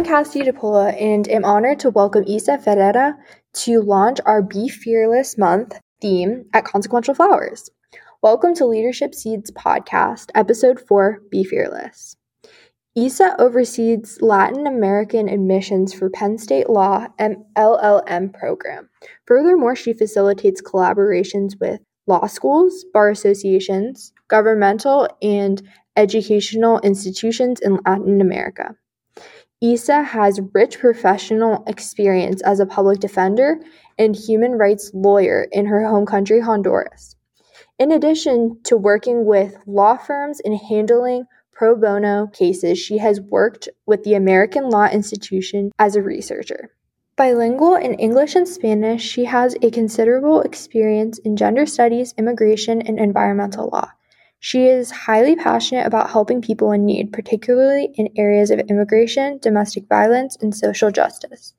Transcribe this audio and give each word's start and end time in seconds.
I'm 0.00 0.06
Cassie 0.06 0.40
DiPaola 0.40 0.98
and 0.98 1.28
am 1.28 1.44
honored 1.44 1.80
to 1.80 1.90
welcome 1.90 2.24
Isa 2.26 2.56
Ferrera 2.56 3.16
to 3.52 3.82
launch 3.82 4.18
our 4.24 4.40
Be 4.40 4.66
Fearless 4.66 5.36
Month 5.36 5.78
theme 6.00 6.46
at 6.54 6.64
Consequential 6.64 7.14
Flowers. 7.14 7.68
Welcome 8.22 8.54
to 8.54 8.64
Leadership 8.64 9.14
Seeds 9.14 9.50
Podcast, 9.50 10.30
Episode 10.34 10.80
4 10.80 11.20
Be 11.30 11.44
Fearless. 11.44 12.16
Isa 12.94 13.36
oversees 13.38 14.16
Latin 14.22 14.66
American 14.66 15.28
admissions 15.28 15.92
for 15.92 16.08
Penn 16.08 16.38
State 16.38 16.70
Law 16.70 17.06
and 17.18 17.36
LLM 17.54 18.32
program. 18.32 18.88
Furthermore, 19.26 19.76
she 19.76 19.92
facilitates 19.92 20.62
collaborations 20.62 21.60
with 21.60 21.82
law 22.06 22.26
schools, 22.26 22.86
bar 22.94 23.10
associations, 23.10 24.14
governmental 24.28 25.10
and 25.20 25.60
educational 25.94 26.78
institutions 26.78 27.60
in 27.60 27.78
Latin 27.84 28.22
America. 28.22 28.74
Isa 29.62 30.02
has 30.02 30.40
rich 30.54 30.78
professional 30.78 31.64
experience 31.66 32.40
as 32.42 32.60
a 32.60 32.66
public 32.66 32.98
defender 32.98 33.60
and 33.98 34.16
human 34.16 34.52
rights 34.52 34.90
lawyer 34.94 35.46
in 35.52 35.66
her 35.66 35.86
home 35.86 36.06
country, 36.06 36.40
Honduras. 36.40 37.14
In 37.78 37.92
addition 37.92 38.60
to 38.64 38.78
working 38.78 39.26
with 39.26 39.58
law 39.66 39.98
firms 39.98 40.40
and 40.40 40.56
handling 40.56 41.26
pro 41.52 41.76
bono 41.76 42.28
cases, 42.28 42.78
she 42.78 42.96
has 42.98 43.20
worked 43.20 43.68
with 43.84 44.02
the 44.02 44.14
American 44.14 44.70
Law 44.70 44.86
Institution 44.86 45.72
as 45.78 45.94
a 45.94 46.02
researcher. 46.02 46.70
Bilingual 47.16 47.74
in 47.74 47.92
English 47.94 48.34
and 48.34 48.48
Spanish, 48.48 49.02
she 49.02 49.26
has 49.26 49.54
a 49.60 49.70
considerable 49.70 50.40
experience 50.40 51.18
in 51.18 51.36
gender 51.36 51.66
studies, 51.66 52.14
immigration, 52.16 52.80
and 52.80 52.98
environmental 52.98 53.68
law. 53.70 53.90
She 54.42 54.66
is 54.66 54.90
highly 54.90 55.36
passionate 55.36 55.86
about 55.86 56.10
helping 56.10 56.40
people 56.40 56.72
in 56.72 56.86
need, 56.86 57.12
particularly 57.12 57.90
in 57.94 58.08
areas 58.16 58.50
of 58.50 58.58
immigration, 58.58 59.38
domestic 59.38 59.86
violence, 59.86 60.36
and 60.40 60.54
social 60.54 60.90
justice. 60.90 61.52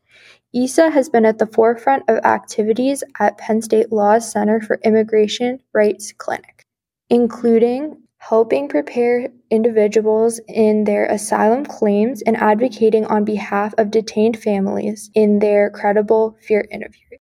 Isa 0.52 0.90
has 0.90 1.08
been 1.08 1.24
at 1.24 1.38
the 1.38 1.46
forefront 1.46 2.04
of 2.10 2.18
activities 2.26 3.04
at 3.20 3.38
Penn 3.38 3.62
State 3.62 3.92
Law's 3.92 4.30
Center 4.30 4.60
for 4.60 4.80
Immigration 4.84 5.60
Rights 5.74 6.12
Clinic, 6.18 6.66
including 7.08 7.98
helping 8.18 8.68
prepare 8.68 9.30
individuals 9.52 10.40
in 10.48 10.84
their 10.84 11.06
asylum 11.06 11.66
claims 11.66 12.24
and 12.24 12.36
advocating 12.38 13.06
on 13.06 13.24
behalf 13.24 13.76
of 13.78 13.92
detained 13.92 14.38
families 14.38 15.12
in 15.14 15.38
their 15.38 15.70
credible 15.70 16.36
fear 16.42 16.68
interviews. 16.72 17.20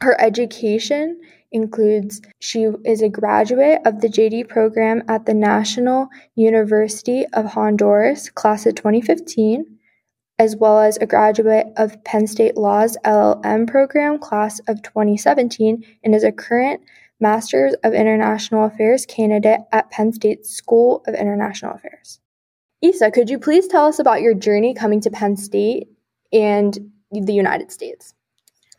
Her 0.00 0.18
education 0.20 1.20
includes 1.52 2.20
she 2.40 2.68
is 2.84 3.02
a 3.02 3.08
graduate 3.08 3.80
of 3.84 4.00
the 4.00 4.08
JD 4.08 4.48
program 4.48 5.02
at 5.08 5.26
the 5.26 5.34
National 5.34 6.08
University 6.34 7.26
of 7.32 7.46
Honduras, 7.46 8.30
class 8.30 8.66
of 8.66 8.74
2015, 8.74 9.78
as 10.38 10.56
well 10.56 10.78
as 10.78 10.96
a 10.98 11.06
graduate 11.06 11.66
of 11.76 12.02
Penn 12.04 12.26
State 12.26 12.56
Law's 12.56 12.96
LLM 13.04 13.66
program, 13.66 14.18
class 14.18 14.60
of 14.68 14.82
2017, 14.82 15.84
and 16.04 16.14
is 16.14 16.24
a 16.24 16.32
current 16.32 16.80
Masters 17.20 17.74
of 17.82 17.94
International 17.94 18.64
Affairs 18.64 19.04
candidate 19.06 19.60
at 19.72 19.90
Penn 19.90 20.12
State 20.12 20.46
School 20.46 21.02
of 21.06 21.14
International 21.14 21.74
Affairs. 21.74 22.20
Isa, 22.80 23.10
could 23.10 23.28
you 23.28 23.40
please 23.40 23.66
tell 23.66 23.86
us 23.86 23.98
about 23.98 24.22
your 24.22 24.34
journey 24.34 24.72
coming 24.72 25.00
to 25.00 25.10
Penn 25.10 25.36
State 25.36 25.88
and 26.32 26.92
the 27.10 27.32
United 27.32 27.72
States? 27.72 28.14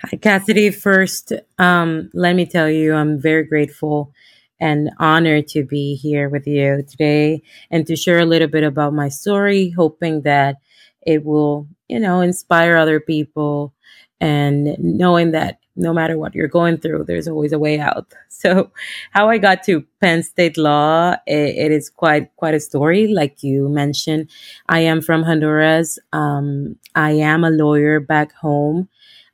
Hi, 0.03 0.17
Cassidy. 0.17 0.71
First, 0.71 1.33
um, 1.59 2.09
let 2.13 2.35
me 2.35 2.45
tell 2.45 2.69
you, 2.69 2.93
I'm 2.95 3.21
very 3.21 3.43
grateful 3.45 4.13
and 4.59 4.91
honored 4.99 5.47
to 5.49 5.63
be 5.63 5.95
here 5.95 6.29
with 6.29 6.47
you 6.47 6.83
today 6.89 7.43
and 7.71 7.87
to 7.87 7.95
share 7.95 8.19
a 8.19 8.25
little 8.25 8.47
bit 8.47 8.63
about 8.63 8.93
my 8.93 9.09
story, 9.09 9.71
hoping 9.71 10.23
that 10.23 10.57
it 11.05 11.25
will, 11.25 11.67
you 11.89 11.99
know, 11.99 12.21
inspire 12.21 12.77
other 12.77 12.99
people 12.99 13.75
and 14.21 14.75
knowing 14.79 15.31
that 15.31 15.59
no 15.75 15.93
matter 15.93 16.17
what 16.17 16.35
you're 16.35 16.47
going 16.47 16.77
through, 16.79 17.05
there's 17.05 17.27
always 17.27 17.53
a 17.53 17.59
way 17.59 17.79
out. 17.79 18.13
So, 18.29 18.71
how 19.11 19.29
I 19.29 19.37
got 19.37 19.63
to 19.65 19.85
Penn 20.01 20.23
State 20.23 20.57
Law, 20.57 21.13
it, 21.27 21.55
it 21.57 21.71
is 21.73 21.89
quite 21.89 22.35
quite 22.37 22.55
a 22.55 22.59
story. 22.61 23.07
Like 23.07 23.43
you 23.43 23.69
mentioned, 23.69 24.29
I 24.69 24.79
am 24.81 25.01
from 25.01 25.23
Honduras. 25.23 25.99
Um, 26.13 26.77
I 26.95 27.11
am 27.11 27.43
a 27.43 27.51
lawyer 27.51 27.99
back 27.99 28.33
home. 28.33 28.87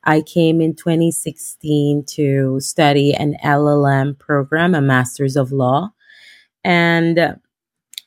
I 0.06 0.22
came 0.22 0.60
in 0.60 0.74
2016 0.76 2.04
to 2.10 2.60
study 2.60 3.12
an 3.12 3.36
LLM 3.44 4.16
program, 4.18 4.74
a 4.74 4.80
Master's 4.80 5.36
of 5.36 5.50
Law. 5.50 5.90
And, 6.62 7.36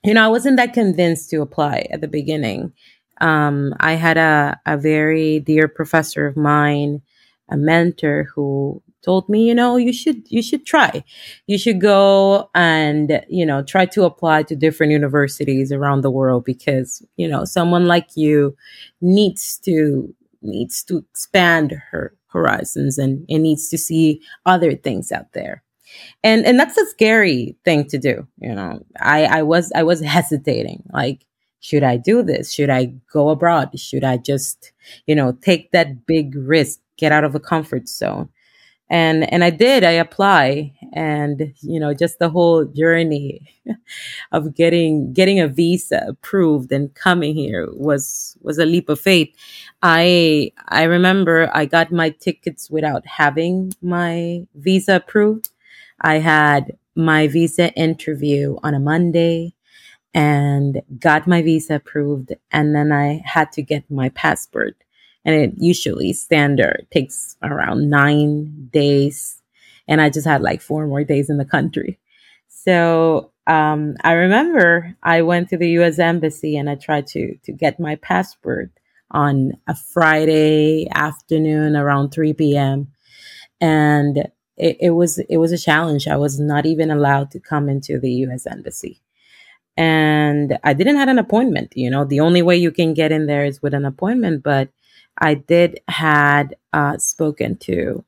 you 0.03 0.13
know, 0.13 0.23
I 0.23 0.29
wasn't 0.29 0.57
that 0.57 0.73
convinced 0.73 1.29
to 1.31 1.41
apply 1.41 1.87
at 1.91 1.99
the 1.99 2.07
beginning. 2.07 2.71
Um, 3.19 3.73
I 3.81 3.93
had 3.93 4.17
a, 4.17 4.57
a 4.65 4.77
very 4.77 5.41
dear 5.41 5.67
professor 5.67 6.25
of 6.25 6.37
mine, 6.37 7.01
a 7.49 7.57
mentor 7.57 8.29
who 8.33 8.81
told 9.03 9.27
me, 9.27 9.47
you 9.47 9.55
know, 9.55 9.75
you 9.75 9.91
should, 9.91 10.23
you 10.29 10.41
should 10.41 10.65
try. 10.65 11.03
You 11.47 11.57
should 11.57 11.81
go 11.81 12.49
and, 12.55 13.25
you 13.29 13.45
know, 13.45 13.61
try 13.61 13.85
to 13.87 14.03
apply 14.03 14.43
to 14.43 14.55
different 14.55 14.93
universities 14.93 15.71
around 15.73 16.01
the 16.01 16.11
world 16.11 16.45
because, 16.45 17.05
you 17.17 17.27
know, 17.27 17.43
someone 17.43 17.87
like 17.87 18.09
you 18.15 18.55
needs 19.01 19.57
to 19.59 20.13
needs 20.41 20.83
to 20.85 20.97
expand 20.97 21.73
her 21.91 22.15
horizons 22.27 22.97
and, 22.97 23.25
and 23.29 23.43
needs 23.43 23.69
to 23.69 23.77
see 23.77 24.21
other 24.45 24.75
things 24.75 25.11
out 25.11 25.33
there. 25.33 25.63
And 26.23 26.45
and 26.45 26.59
that's 26.59 26.77
a 26.77 26.85
scary 26.87 27.55
thing 27.65 27.87
to 27.87 27.97
do 27.97 28.27
you 28.39 28.53
know. 28.53 28.81
I 28.99 29.25
i 29.25 29.41
was 29.41 29.71
i 29.75 29.81
was 29.83 30.01
hesitating 30.17 30.83
like 30.93 31.25
should 31.61 31.83
i 31.83 31.97
do 31.97 32.21
this? 32.23 32.53
Should 32.53 32.69
i 32.69 32.93
go 33.11 33.29
abroad? 33.29 33.77
Should 33.79 34.03
i 34.03 34.17
just 34.17 34.71
you 35.07 35.15
know 35.15 35.31
take 35.41 35.71
that 35.71 36.05
big 36.05 36.35
risk 36.35 36.79
get 36.97 37.11
out 37.11 37.23
of 37.23 37.33
a 37.33 37.39
comfort 37.39 37.87
zone 37.89 38.29
and 38.89 39.31
and 39.31 39.43
I 39.43 39.49
did 39.51 39.83
I 39.83 39.91
apply 39.91 40.73
and 40.93 41.53
you 41.61 41.79
know 41.79 41.93
just 41.93 42.19
the 42.19 42.29
whole 42.29 42.65
journey 42.65 43.47
of 44.31 44.55
getting 44.55 45.13
getting 45.13 45.39
a 45.39 45.47
visa 45.47 46.03
approved 46.07 46.71
and 46.71 46.93
coming 46.95 47.35
here 47.35 47.67
was 47.73 48.37
was 48.41 48.57
a 48.57 48.65
leap 48.65 48.89
of 48.89 48.99
faith. 48.99 49.33
I 49.83 50.51
I 50.67 50.83
remember 50.83 51.49
I 51.53 51.65
got 51.65 51.91
my 51.91 52.09
tickets 52.09 52.69
without 52.69 53.05
having 53.05 53.73
my 53.81 54.47
visa 54.55 54.95
approved. 54.97 55.49
I 56.01 56.15
had 56.15 56.77
my 56.95 57.27
visa 57.27 57.73
interview 57.73 58.57
on 58.63 58.73
a 58.73 58.79
Monday 58.79 59.53
and 60.13 60.81
got 60.99 61.27
my 61.27 61.41
visa 61.41 61.75
approved. 61.75 62.33
And 62.51 62.75
then 62.75 62.91
I 62.91 63.21
had 63.25 63.51
to 63.53 63.61
get 63.61 63.89
my 63.89 64.09
passport 64.09 64.75
and 65.25 65.35
it 65.35 65.53
usually 65.57 66.13
standard 66.13 66.87
takes 66.91 67.37
around 67.43 67.89
nine 67.89 68.69
days. 68.71 69.41
And 69.87 70.01
I 70.01 70.09
just 70.09 70.27
had 70.27 70.41
like 70.41 70.61
four 70.61 70.87
more 70.87 71.03
days 71.03 71.29
in 71.29 71.37
the 71.37 71.45
country. 71.45 71.99
So 72.47 73.31
um, 73.47 73.95
I 74.03 74.13
remember 74.13 74.95
I 75.03 75.21
went 75.23 75.49
to 75.49 75.57
the 75.57 75.69
U.S. 75.71 75.99
Embassy 75.99 76.57
and 76.57 76.69
I 76.69 76.75
tried 76.75 77.07
to 77.07 77.35
to 77.43 77.51
get 77.51 77.79
my 77.79 77.95
passport 77.95 78.71
on 79.11 79.53
a 79.67 79.75
Friday 79.75 80.87
afternoon 80.93 81.75
around 81.75 82.11
3 82.11 82.33
p.m. 82.33 82.87
And 83.59 84.17
it, 84.57 84.77
it 84.79 84.89
was 84.91 85.19
it 85.19 85.37
was 85.37 85.51
a 85.51 85.57
challenge. 85.57 86.07
I 86.07 86.17
was 86.17 86.39
not 86.39 86.65
even 86.65 86.91
allowed 86.91 87.31
to 87.31 87.39
come 87.39 87.69
into 87.69 87.99
the 87.99 88.11
U.S. 88.25 88.45
Embassy 88.45 89.01
and 89.77 90.59
I 90.63 90.73
didn't 90.73 90.97
have 90.97 91.07
an 91.07 91.19
appointment. 91.19 91.71
You 91.73 91.89
know, 91.89 92.03
the 92.03 92.19
only 92.19 92.41
way 92.41 92.57
you 92.57 92.69
can 92.69 92.93
get 92.93 93.13
in 93.13 93.27
there 93.27 93.45
is 93.45 93.61
with 93.61 93.73
an 93.73 93.85
appointment. 93.85 94.43
But 94.43 94.69
I 95.19 95.35
did 95.35 95.81
had 95.87 96.55
uh, 96.73 96.97
spoken 96.97 97.57
to 97.57 98.05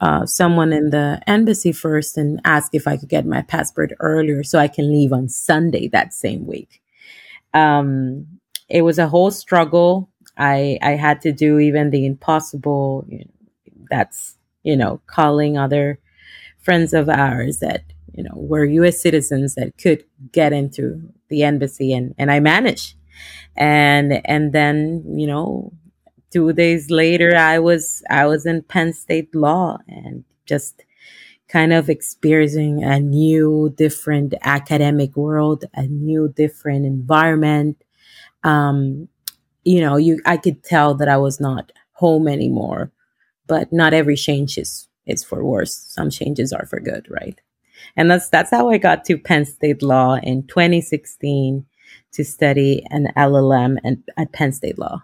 uh, 0.00 0.26
someone 0.26 0.72
in 0.72 0.90
the 0.90 1.20
embassy 1.26 1.72
first 1.72 2.16
and 2.16 2.40
asked 2.44 2.74
if 2.74 2.88
I 2.88 2.96
could 2.96 3.08
get 3.08 3.26
my 3.26 3.42
passport 3.42 3.92
earlier 4.00 4.42
so 4.42 4.58
I 4.58 4.68
can 4.68 4.90
leave 4.92 5.12
on 5.12 5.28
Sunday 5.28 5.88
that 5.88 6.14
same 6.14 6.46
week. 6.46 6.80
Um, 7.54 8.26
it 8.68 8.82
was 8.82 8.98
a 8.98 9.08
whole 9.08 9.30
struggle. 9.30 10.10
I 10.38 10.78
I 10.82 10.92
had 10.92 11.20
to 11.22 11.32
do 11.32 11.58
even 11.58 11.90
the 11.90 12.06
impossible. 12.06 13.04
You 13.08 13.18
know, 13.18 13.24
that's 13.90 14.36
you 14.62 14.76
know 14.76 15.00
calling 15.06 15.58
other 15.58 15.98
friends 16.60 16.94
of 16.94 17.08
ours 17.08 17.58
that 17.60 17.84
you 18.14 18.22
know 18.22 18.34
were 18.34 18.64
U.S. 18.64 19.00
citizens 19.00 19.54
that 19.56 19.76
could 19.78 20.04
get 20.32 20.52
into 20.52 21.02
the 21.28 21.42
embassy, 21.42 21.92
and 21.92 22.14
and 22.18 22.30
I 22.30 22.40
managed. 22.40 22.94
And 23.56 24.22
and 24.26 24.52
then 24.52 25.04
you 25.18 25.26
know 25.26 25.72
two 26.30 26.52
days 26.52 26.90
later 26.90 27.36
i 27.36 27.58
was 27.58 28.02
i 28.10 28.26
was 28.26 28.46
in 28.46 28.62
penn 28.62 28.92
state 28.92 29.34
law 29.34 29.78
and 29.88 30.24
just 30.46 30.84
kind 31.48 31.72
of 31.72 31.90
experiencing 31.90 32.82
a 32.84 33.00
new 33.00 33.72
different 33.76 34.34
academic 34.42 35.16
world 35.16 35.64
a 35.74 35.82
new 35.86 36.28
different 36.28 36.86
environment. 36.86 37.82
Um 38.44 39.08
you 39.64 39.80
know 39.80 39.96
you 39.96 40.20
i 40.26 40.36
could 40.36 40.64
tell 40.64 40.94
that 40.94 41.08
i 41.08 41.16
was 41.18 41.40
not 41.40 41.72
home 41.92 42.28
anymore 42.28 42.92
but 43.46 43.72
not 43.72 43.92
every 43.94 44.16
change 44.16 44.58
is 44.58 44.88
is 45.06 45.24
for 45.24 45.44
worse. 45.44 45.74
Some 45.76 46.10
changes 46.10 46.52
are 46.52 46.66
for 46.66 46.80
good 46.80 47.06
right? 47.10 47.40
And 47.96 48.10
that's 48.10 48.28
that's 48.28 48.50
how 48.50 48.70
i 48.70 48.78
got 48.78 49.04
to 49.06 49.18
penn 49.18 49.44
state 49.44 49.82
law 49.82 50.16
in 50.22 50.46
2016 50.46 51.66
to 52.12 52.24
study 52.24 52.84
an 52.90 53.08
llm 53.16 53.78
and, 53.84 54.02
at 54.16 54.32
penn 54.32 54.52
state 54.52 54.78
law 54.78 55.02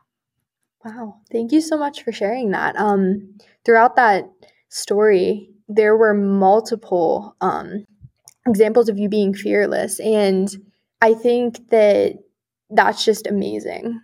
Wow. 0.87 1.17
Thank 1.33 1.51
you 1.51 1.61
so 1.61 1.77
much 1.77 2.05
for 2.05 2.13
sharing 2.13 2.53
that. 2.53 2.77
Um, 2.77 3.37
throughout 3.65 3.97
that 3.97 4.31
story, 4.69 5.51
there 5.67 5.97
were 5.97 6.15
multiple 6.15 7.35
um, 7.41 7.85
examples 8.47 8.89
of 8.89 8.97
you 8.97 9.09
being 9.09 9.35
fearless. 9.35 9.99
And 9.99 10.49
I 11.03 11.15
think 11.15 11.71
that 11.71 12.15
that's 12.71 13.05
just 13.05 13.27
amazing. 13.27 14.01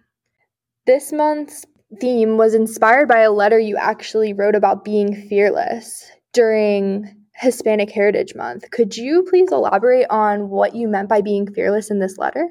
This 0.84 1.12
month's 1.12 1.64
theme 2.00 2.36
was 2.36 2.52
inspired 2.52 3.06
by 3.06 3.20
a 3.20 3.30
letter 3.30 3.60
you 3.60 3.76
actually 3.76 4.32
wrote 4.32 4.56
about 4.56 4.84
being 4.84 5.14
fearless 5.28 6.10
during 6.32 7.14
Hispanic 7.36 7.92
Heritage 7.92 8.34
Month. 8.34 8.68
Could 8.72 8.96
you 8.96 9.24
please 9.30 9.52
elaborate 9.52 10.06
on 10.10 10.48
what 10.48 10.74
you 10.74 10.88
meant 10.88 11.08
by 11.08 11.20
being 11.20 11.46
fearless 11.46 11.92
in 11.92 12.00
this 12.00 12.18
letter? 12.18 12.48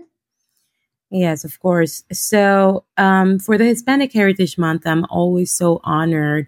Yes, 1.11 1.43
of 1.43 1.59
course. 1.59 2.03
So, 2.13 2.85
um, 2.97 3.37
for 3.39 3.57
the 3.57 3.65
Hispanic 3.65 4.13
Heritage 4.13 4.57
Month, 4.57 4.87
I'm 4.87 5.05
always 5.09 5.51
so 5.51 5.81
honored 5.83 6.47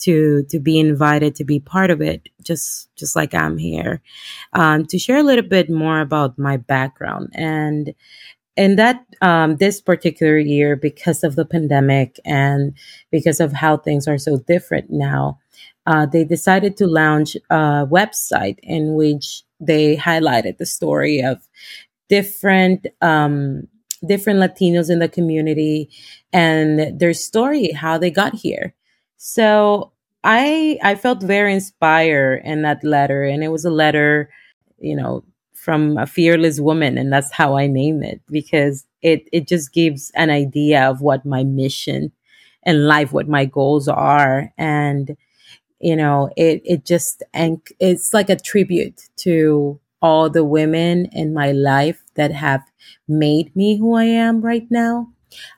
to 0.00 0.44
to 0.50 0.58
be 0.58 0.80
invited 0.80 1.36
to 1.36 1.44
be 1.44 1.60
part 1.60 1.90
of 1.90 2.00
it. 2.02 2.28
Just 2.42 2.88
just 2.96 3.14
like 3.14 3.34
I'm 3.34 3.56
here, 3.56 4.02
um, 4.54 4.84
to 4.86 4.98
share 4.98 5.18
a 5.18 5.22
little 5.22 5.44
bit 5.48 5.70
more 5.70 6.00
about 6.00 6.38
my 6.38 6.56
background 6.56 7.30
and 7.34 7.94
and 8.56 8.78
that 8.78 9.04
um, 9.22 9.56
this 9.56 9.80
particular 9.80 10.38
year, 10.38 10.76
because 10.76 11.24
of 11.24 11.36
the 11.36 11.46
pandemic 11.46 12.20
and 12.24 12.74
because 13.10 13.40
of 13.40 13.52
how 13.52 13.76
things 13.78 14.08
are 14.08 14.18
so 14.18 14.38
different 14.38 14.90
now, 14.90 15.38
uh, 15.86 16.06
they 16.06 16.24
decided 16.24 16.76
to 16.78 16.86
launch 16.86 17.36
a 17.50 17.86
website 17.90 18.58
in 18.62 18.94
which 18.94 19.44
they 19.60 19.96
highlighted 19.96 20.58
the 20.58 20.66
story 20.66 21.20
of 21.22 21.38
different 22.08 22.86
um, 23.00 23.68
different 24.06 24.40
Latinos 24.40 24.90
in 24.90 24.98
the 24.98 25.08
community 25.08 25.90
and 26.32 26.98
their 26.98 27.14
story, 27.14 27.72
how 27.72 27.98
they 27.98 28.10
got 28.10 28.34
here. 28.34 28.74
So 29.16 29.92
I 30.24 30.78
I 30.82 30.94
felt 30.94 31.22
very 31.22 31.52
inspired 31.54 32.42
in 32.44 32.62
that 32.62 32.84
letter, 32.84 33.24
and 33.24 33.42
it 33.44 33.48
was 33.48 33.64
a 33.64 33.70
letter, 33.70 34.30
you 34.78 34.96
know, 34.96 35.24
from 35.54 35.96
a 35.98 36.06
fearless 36.06 36.60
woman, 36.60 36.98
and 36.98 37.12
that's 37.12 37.32
how 37.32 37.56
I 37.56 37.66
named 37.66 38.04
it 38.04 38.20
because 38.30 38.86
it 39.02 39.28
it 39.32 39.46
just 39.48 39.72
gives 39.72 40.10
an 40.14 40.30
idea 40.30 40.88
of 40.88 41.00
what 41.02 41.24
my 41.26 41.44
mission 41.44 42.12
in 42.64 42.86
life, 42.86 43.12
what 43.12 43.28
my 43.28 43.44
goals 43.46 43.88
are, 43.88 44.52
and 44.58 45.16
you 45.80 45.96
know, 45.96 46.30
it 46.36 46.62
it 46.64 46.84
just 46.84 47.22
and 47.34 47.60
it's 47.80 48.12
like 48.14 48.30
a 48.30 48.36
tribute 48.36 49.02
to 49.18 49.80
all 50.02 50.30
the 50.30 50.44
women 50.44 51.06
in 51.12 51.34
my 51.34 51.52
life 51.52 52.02
that 52.14 52.32
have 52.32 52.62
made 53.08 53.54
me 53.54 53.78
who 53.78 53.94
I 53.94 54.04
am 54.04 54.40
right 54.40 54.66
now. 54.70 55.08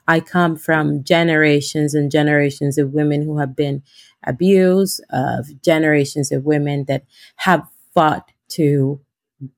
I 0.07 0.19
come 0.19 0.55
from 0.55 1.03
generations 1.03 1.93
and 1.93 2.11
generations 2.11 2.77
of 2.77 2.93
women 2.93 3.23
who 3.23 3.39
have 3.39 3.55
been 3.55 3.83
abused, 4.25 5.03
of 5.09 5.47
generations 5.61 6.31
of 6.31 6.45
women 6.45 6.85
that 6.87 7.05
have 7.37 7.67
fought 7.93 8.31
to 8.49 8.99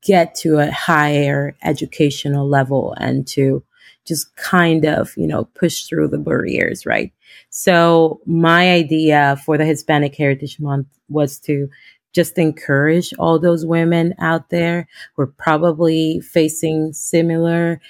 get 0.02 0.36
to 0.36 0.58
a 0.58 0.72
higher 0.72 1.56
educational 1.64 2.48
level 2.48 2.96
and 2.98 3.28
to 3.28 3.64
just 4.06 4.36
kind 4.36 4.86
of, 4.86 5.14
you 5.18 5.28
know, 5.28 5.46
push 5.56 5.86
through 5.86 6.08
the 6.08 6.18
barriers, 6.18 6.86
right? 6.86 7.12
So 7.50 8.22
my 8.26 8.72
idea 8.72 9.40
for 9.46 9.58
the 9.58 9.66
Hispanic 9.66 10.16
Heritage 10.16 10.60
Month 10.60 10.88
was 11.10 11.40
to 11.42 11.70
just 12.16 12.38
encourage 12.38 13.14
all 13.20 13.38
those 13.38 13.66
women 13.66 14.16
out 14.20 14.50
there 14.50 14.88
who 15.16 15.24
are 15.24 15.28
probably 15.28 16.22
facing 16.22 16.94
similar 16.94 17.82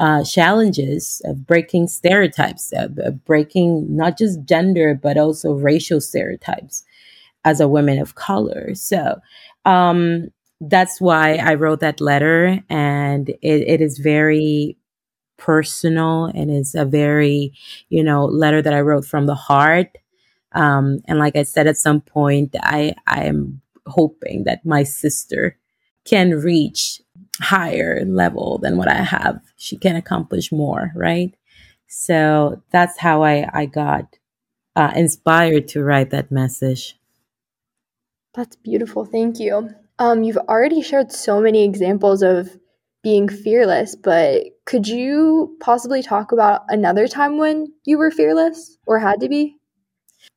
uh, 0.00 0.24
challenges 0.24 1.22
of 1.26 1.46
breaking 1.46 1.86
stereotypes, 1.86 2.72
of, 2.72 2.98
of 2.98 3.24
breaking 3.26 3.94
not 3.94 4.18
just 4.18 4.44
gender, 4.46 4.98
but 5.00 5.18
also 5.18 5.52
racial 5.52 6.00
stereotypes 6.00 6.84
as 7.44 7.60
a 7.60 7.68
woman 7.68 7.98
of 7.98 8.14
color. 8.14 8.74
So, 8.74 9.20
um, 9.66 10.28
that's 10.60 11.00
why 11.00 11.34
I 11.36 11.54
wrote 11.54 11.80
that 11.80 12.00
letter, 12.00 12.60
and 12.70 13.28
it, 13.28 13.38
it 13.42 13.80
is 13.82 13.98
very 13.98 14.78
personal 15.36 16.26
and 16.26 16.50
it's 16.50 16.74
a 16.74 16.84
very, 16.84 17.52
you 17.90 18.02
know, 18.04 18.24
letter 18.24 18.62
that 18.62 18.72
I 18.72 18.80
wrote 18.80 19.04
from 19.04 19.26
the 19.26 19.34
heart. 19.34 19.98
Um, 20.52 21.00
and 21.06 21.18
like 21.18 21.36
I 21.36 21.42
said, 21.42 21.66
at 21.66 21.76
some 21.76 22.00
point, 22.00 22.54
I 22.62 22.94
I 23.06 23.24
am 23.24 23.60
hoping 23.86 24.44
that 24.44 24.64
my 24.64 24.82
sister 24.82 25.58
can 26.04 26.30
reach 26.30 27.00
higher 27.40 28.04
level 28.04 28.58
than 28.58 28.76
what 28.76 28.88
I 28.88 29.02
have. 29.02 29.40
She 29.56 29.76
can 29.76 29.96
accomplish 29.96 30.52
more, 30.52 30.92
right? 30.94 31.34
So 31.86 32.62
that's 32.70 32.98
how 32.98 33.22
I, 33.22 33.48
I 33.52 33.66
got 33.66 34.16
uh, 34.76 34.92
inspired 34.94 35.68
to 35.68 35.82
write 35.82 36.10
that 36.10 36.30
message. 36.30 36.98
That's 38.34 38.56
beautiful. 38.56 39.04
Thank 39.04 39.38
you. 39.38 39.70
Um, 39.98 40.24
you've 40.24 40.36
already 40.36 40.82
shared 40.82 41.12
so 41.12 41.40
many 41.40 41.64
examples 41.64 42.22
of 42.22 42.58
being 43.02 43.28
fearless, 43.28 43.94
but 43.94 44.42
could 44.64 44.88
you 44.88 45.56
possibly 45.60 46.02
talk 46.02 46.32
about 46.32 46.62
another 46.68 47.06
time 47.06 47.38
when 47.38 47.72
you 47.84 47.98
were 47.98 48.10
fearless 48.10 48.76
or 48.86 48.98
had 48.98 49.20
to 49.20 49.28
be? 49.28 49.56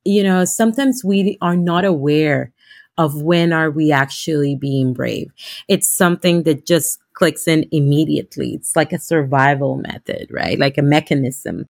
You 0.04 0.22
know, 0.22 0.44
sometimes 0.44 1.02
we 1.02 1.38
are 1.40 1.56
not 1.56 1.84
aware 1.84 2.52
of 2.98 3.22
when 3.22 3.52
are 3.52 3.70
we 3.70 3.92
actually 3.92 4.56
being 4.56 4.92
brave. 4.92 5.32
It's 5.68 5.88
something 5.88 6.42
that 6.42 6.66
just 6.66 6.98
clicks 7.14 7.48
in 7.48 7.64
immediately. 7.72 8.54
It's 8.54 8.76
like 8.76 8.92
a 8.92 8.98
survival 8.98 9.76
method, 9.76 10.28
right? 10.30 10.58
Like 10.58 10.76
a 10.78 10.82
mechanism. 10.82 11.66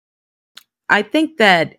I 0.88 1.02
think 1.02 1.38
that 1.38 1.76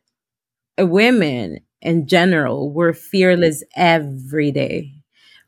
women 0.80 1.60
in 1.82 2.08
general, 2.08 2.72
we're 2.72 2.94
fearless 2.94 3.64
every 3.76 4.52
day. 4.52 4.92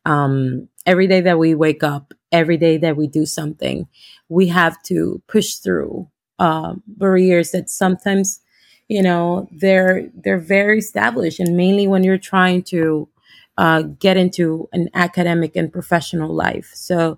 Um, 0.05 0.69
every 0.85 1.07
day 1.07 1.21
that 1.21 1.39
we 1.39 1.55
wake 1.55 1.83
up, 1.83 2.13
every 2.31 2.57
day 2.57 2.77
that 2.77 2.95
we 2.95 3.07
do 3.07 3.25
something, 3.25 3.88
we 4.29 4.47
have 4.47 4.81
to 4.83 5.21
push 5.27 5.55
through 5.55 6.07
uh, 6.39 6.75
barriers 6.85 7.51
that 7.51 7.69
sometimes, 7.69 8.39
you 8.88 9.01
know, 9.01 9.50
they're 9.51 10.09
they're 10.13 10.38
very 10.38 10.79
established, 10.79 11.39
and 11.39 11.57
mainly 11.57 11.88
when 11.88 12.03
you're 12.03 12.17
trying 12.17 12.61
to 12.63 13.09
uh, 13.57 13.83
get 13.83 14.18
into 14.18 14.69
an 14.74 14.89
academic 14.93 15.55
and 15.55 15.72
professional 15.72 16.34
life. 16.34 16.72
So 16.74 17.17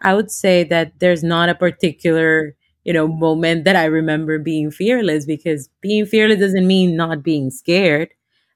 I 0.00 0.14
would 0.14 0.30
say 0.30 0.64
that 0.64 0.98
there's 1.00 1.22
not 1.22 1.48
a 1.48 1.54
particular, 1.54 2.56
you 2.84 2.92
know, 2.92 3.08
moment 3.08 3.64
that 3.64 3.76
I 3.76 3.84
remember 3.84 4.38
being 4.38 4.70
fearless 4.70 5.26
because 5.26 5.68
being 5.80 6.06
fearless 6.06 6.40
doesn't 6.40 6.66
mean 6.66 6.96
not 6.96 7.22
being 7.22 7.50
scared. 7.50 8.10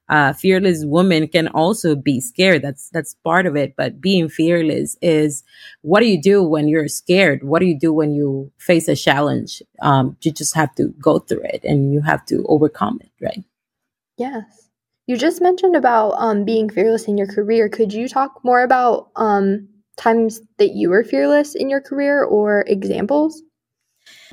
Uh, 0.07 0.33
fearless 0.33 0.85
woman 0.85 1.27
can 1.27 1.47
also 1.47 1.95
be 1.95 2.21
scared. 2.21 2.61
That's 2.61 2.89
that's 2.89 3.15
part 3.23 3.47
of 3.47 3.55
it. 3.55 3.75
But 3.75 3.99
being 3.99 4.29
fearless 4.29 4.95
is 5.01 5.43
what 5.81 6.01
do 6.01 6.05
you 6.05 6.21
do 6.21 6.43
when 6.43 6.67
you're 6.67 6.87
scared? 6.87 7.43
What 7.43 7.59
do 7.59 7.65
you 7.65 7.77
do 7.77 7.91
when 7.91 8.13
you 8.13 8.51
face 8.59 8.87
a 8.87 8.95
challenge? 8.95 9.63
Um, 9.81 10.15
you 10.21 10.31
just 10.31 10.53
have 10.55 10.75
to 10.75 10.89
go 10.99 11.17
through 11.19 11.43
it 11.45 11.63
and 11.63 11.91
you 11.91 12.01
have 12.01 12.23
to 12.27 12.45
overcome 12.47 12.99
it, 13.01 13.11
right? 13.19 13.43
Yes. 14.17 14.64
You 15.07 15.17
just 15.17 15.41
mentioned 15.41 15.75
about 15.75 16.13
um, 16.17 16.45
being 16.45 16.69
fearless 16.69 17.05
in 17.05 17.17
your 17.17 17.27
career. 17.27 17.69
Could 17.69 17.93
you 17.93 18.07
talk 18.07 18.39
more 18.43 18.63
about 18.63 19.09
um, 19.15 19.67
times 19.97 20.41
that 20.57 20.71
you 20.71 20.89
were 20.89 21.03
fearless 21.03 21.53
in 21.53 21.69
your 21.69 21.81
career 21.81 22.23
or 22.23 22.63
examples? 22.67 23.41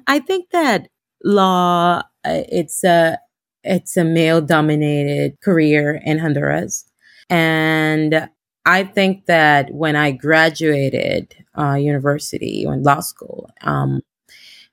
I 0.06 0.18
think 0.18 0.50
that 0.50 0.88
law 1.24 2.02
uh, 2.24 2.42
it's 2.48 2.84
a 2.84 3.18
it's 3.64 3.96
a 3.96 4.04
male 4.04 4.40
dominated 4.40 5.40
career 5.40 6.00
in 6.04 6.18
Honduras, 6.18 6.84
and 7.28 8.28
I 8.64 8.84
think 8.84 9.26
that 9.26 9.72
when 9.72 9.94
I 9.94 10.12
graduated 10.12 11.34
uh, 11.56 11.74
university 11.74 12.64
or 12.66 12.76
law 12.76 13.00
school, 13.00 13.50
um, 13.60 14.00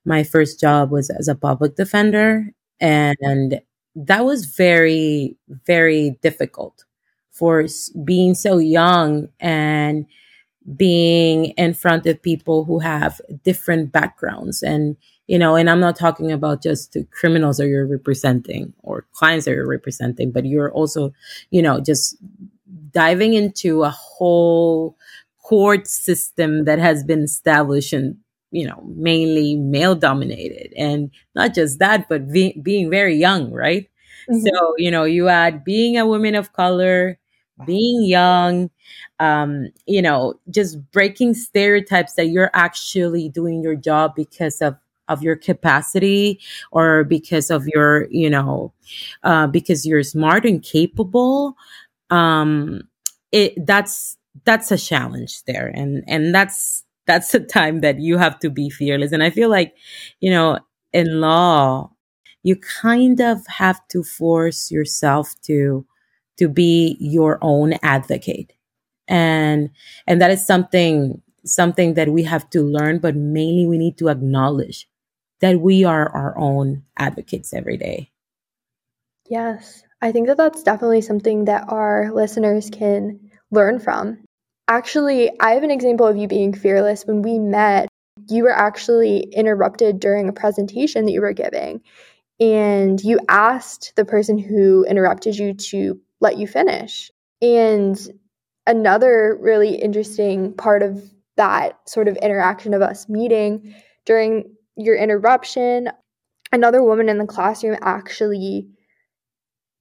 my 0.06 0.24
first 0.24 0.60
job 0.60 0.92
was 0.92 1.10
as 1.10 1.28
a 1.28 1.36
public 1.36 1.76
defender, 1.76 2.52
and 2.80 3.62
that 3.96 4.26
was 4.26 4.46
very, 4.46 5.36
very 5.66 6.18
difficult 6.22 6.86
for 7.32 7.66
being 8.04 8.36
so 8.36 8.58
young 8.58 9.30
and 9.40 10.06
being 10.76 11.46
in 11.58 11.74
front 11.74 12.06
of 12.06 12.22
people 12.22 12.66
who 12.66 12.80
have 12.80 13.22
different 13.44 13.92
backgrounds. 13.92 14.62
And 14.62 14.98
you 15.30 15.38
know 15.38 15.56
and 15.56 15.70
i'm 15.70 15.80
not 15.80 15.96
talking 15.96 16.32
about 16.32 16.62
just 16.62 16.94
the 16.94 17.06
criminals 17.12 17.58
that 17.58 17.68
you're 17.68 17.86
representing 17.86 18.74
or 18.80 19.06
clients 19.14 19.46
that 19.46 19.52
you're 19.52 19.68
representing 19.68 20.32
but 20.32 20.44
you're 20.44 20.72
also 20.72 21.14
you 21.52 21.62
know 21.62 21.80
just 21.80 22.18
diving 22.92 23.34
into 23.34 23.84
a 23.84 23.92
whole 23.92 24.98
court 25.44 25.88
system 25.88 26.66
that 26.66 26.80
has 26.80 27.04
been 27.04 27.22
established 27.22 27.94
and 27.94 28.18
you 28.52 28.66
know, 28.66 28.82
mainly 28.96 29.56
male 29.56 29.96
dominated. 29.96 30.74
And 30.78 31.12
not 31.36 31.54
just 31.54 31.80
that, 31.80 32.10
but 32.10 32.32
be- 32.32 32.60
being 32.62 32.90
very 32.90 33.16
young, 33.16 33.52
right? 33.52 33.90
Mm-hmm. 34.30 34.46
So, 34.46 34.74
you 34.78 34.92
know, 34.92 35.04
you 35.04 35.28
add 35.28 35.64
being 35.64 35.98
a 35.98 36.06
woman 36.08 36.36
of 36.36 36.54
color, 36.54 37.18
being 37.66 38.04
young, 38.04 38.70
um, 39.20 39.70
you 39.86 40.02
know, 40.02 40.40
just 40.50 40.80
breaking 40.92 41.34
stereotypes 41.34 42.14
that 42.14 42.28
you're 42.28 42.52
actually 42.54 43.30
doing 43.30 43.62
your 43.62 43.76
job 43.76 44.16
because 44.16 44.62
of 44.62 44.76
of 45.10 45.24
your 45.24 45.36
capacity 45.36 46.40
or 46.72 47.04
because 47.04 47.50
of 47.50 47.68
your 47.68 48.08
you 48.12 48.30
know 48.30 48.72
uh, 49.24 49.48
because 49.48 49.86
you're 49.86 50.04
smart 50.04 50.46
and 50.46 50.62
capable 50.62 51.58
um 52.12 52.82
it 53.32 53.54
that's 53.66 54.18
that's 54.46 54.72
a 54.72 54.78
challenge 54.78 55.44
there 55.46 55.68
and 55.68 56.04
and 56.08 56.34
that's 56.34 56.86
that's 57.10 57.32
the 57.32 57.40
time 57.40 57.82
that 57.82 58.00
you 58.00 58.18
have 58.18 58.40
to 58.40 58.50
be 58.50 58.70
fearless. 58.70 59.12
And 59.12 59.24
i 59.24 59.30
feel 59.30 59.50
like 59.50 59.76
you 60.20 60.32
know 60.32 60.60
in 60.94 61.20
law 61.20 61.92
you 62.44 62.56
kind 62.56 63.20
of 63.20 63.46
have 63.48 63.86
to 63.90 64.04
force 64.04 64.72
yourself 64.72 65.36
to 65.44 65.86
to 66.38 66.48
be 66.48 66.96
your 67.00 67.38
own 67.42 67.74
advocate. 67.84 68.54
And 69.08 69.70
and 70.08 70.22
that 70.22 70.32
is 70.32 70.46
something 70.46 71.22
something 71.46 71.96
that 71.96 72.10
we 72.10 72.24
have 72.24 72.50
to 72.52 72.62
learn 72.62 73.00
but 73.00 73.16
mainly 73.16 73.66
we 73.66 73.78
need 73.78 73.98
to 73.98 74.10
acknowledge 74.10 74.88
that 75.40 75.62
we 75.62 75.84
are 75.84 76.10
our 76.10 76.38
own 76.38 76.84
advocates 76.98 77.54
every 77.54 77.78
day. 77.78 78.12
Yes. 79.30 79.84
I 80.02 80.12
think 80.12 80.28
that 80.28 80.38
that's 80.38 80.64
definitely 80.64 81.02
something 81.02 81.46
that 81.46 81.66
our 81.70 82.12
listeners 82.14 82.70
can 82.70 83.32
learn 83.52 83.80
from 83.80 84.24
actually 84.70 85.30
i 85.42 85.52
have 85.52 85.64
an 85.64 85.72
example 85.72 86.08
of 86.08 86.16
you 86.16 86.28
being 86.28 86.54
fearless. 86.54 87.04
When 87.06 87.22
we 87.22 87.40
met 87.40 87.90
you 88.28 88.44
were 88.44 88.56
actually 88.56 89.20
interrupted 89.20 90.00
during 90.00 90.30
a 90.30 90.34
presentation 90.34 91.06
that 91.06 91.12
you 91.12 91.22
were 91.22 91.34
giving 91.34 91.82
and 92.40 93.02
you 93.02 93.20
asked 93.28 93.94
the 93.96 94.06
person 94.06 94.38
who 94.38 94.86
interrupted 94.86 95.38
you 95.38 95.54
to 95.54 96.00
let 96.22 96.38
you 96.38 96.48
finish. 96.48 97.12
And 97.42 97.98
another 98.68 99.38
really 99.40 99.76
interesting 99.76 100.54
part 100.54 100.84
of 100.84 101.02
that 101.38 101.80
sort 101.88 102.08
of 102.08 102.18
interaction 102.18 102.74
of 102.74 102.82
us 102.82 103.10
meeting 103.10 103.74
during 104.06 104.56
your 104.76 104.96
interruption 104.96 105.90
another 106.52 106.84
woman 106.84 107.10
in 107.10 107.18
the 107.18 107.26
classroom 107.26 107.78
actually 107.82 108.68